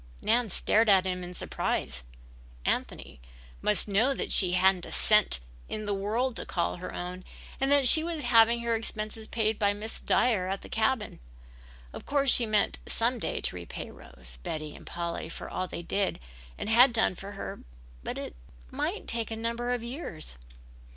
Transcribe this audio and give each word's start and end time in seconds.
Nan 0.23 0.49
stared 0.49 0.89
at 0.89 1.05
him 1.05 1.23
in 1.23 1.35
surprise. 1.35 2.01
Anthony 2.65 3.21
must 3.61 3.87
know 3.87 4.15
that 4.15 4.31
she 4.31 4.53
hadn't 4.53 4.83
a 4.87 4.91
cent 4.91 5.41
in 5.69 5.85
the 5.85 5.93
world 5.93 6.35
to 6.37 6.45
call 6.47 6.77
her 6.77 6.91
own 6.91 7.23
and 7.59 7.69
that 7.71 7.87
she 7.87 8.03
was 8.03 8.23
having 8.23 8.61
her 8.63 8.73
expenses 8.75 9.27
paid 9.27 9.59
by 9.59 9.73
Miss 9.73 9.99
Dyer 9.99 10.47
at 10.47 10.63
the 10.63 10.69
cabin. 10.69 11.19
Of 11.93 12.07
course 12.07 12.33
she 12.33 12.47
meant 12.47 12.79
some 12.87 13.19
day 13.19 13.41
to 13.41 13.55
repay 13.55 13.91
Rose, 13.91 14.39
Betty 14.41 14.75
and 14.75 14.87
Polly 14.87 15.29
for 15.29 15.47
all 15.47 15.67
they 15.67 15.85
had 15.85 16.93
done 16.93 17.13
for 17.13 17.33
her 17.33 17.59
but 18.01 18.17
it 18.17 18.35
might 18.71 19.07
take 19.07 19.29
a 19.29 19.35
number 19.35 19.69
of 19.71 19.83
years. 19.83 20.35